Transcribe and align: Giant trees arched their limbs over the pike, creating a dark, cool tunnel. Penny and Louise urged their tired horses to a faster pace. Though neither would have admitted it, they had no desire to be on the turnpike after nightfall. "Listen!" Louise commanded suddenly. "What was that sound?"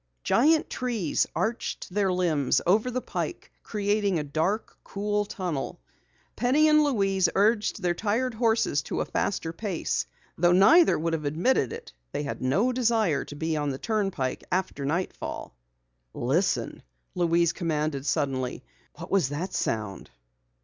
Giant 0.23 0.67
trees 0.67 1.27
arched 1.35 1.93
their 1.93 2.11
limbs 2.11 2.59
over 2.65 2.89
the 2.89 3.03
pike, 3.03 3.51
creating 3.61 4.17
a 4.17 4.23
dark, 4.23 4.75
cool 4.83 5.25
tunnel. 5.25 5.79
Penny 6.35 6.67
and 6.67 6.83
Louise 6.83 7.29
urged 7.35 7.79
their 7.83 7.93
tired 7.93 8.33
horses 8.33 8.81
to 8.81 9.01
a 9.01 9.05
faster 9.05 9.53
pace. 9.53 10.07
Though 10.39 10.53
neither 10.53 10.97
would 10.97 11.13
have 11.13 11.25
admitted 11.25 11.71
it, 11.71 11.93
they 12.13 12.23
had 12.23 12.41
no 12.41 12.71
desire 12.71 13.23
to 13.25 13.35
be 13.35 13.55
on 13.55 13.69
the 13.69 13.77
turnpike 13.77 14.43
after 14.51 14.85
nightfall. 14.85 15.55
"Listen!" 16.15 16.81
Louise 17.13 17.53
commanded 17.53 18.07
suddenly. 18.07 18.63
"What 18.95 19.11
was 19.11 19.29
that 19.29 19.53
sound?" 19.53 20.09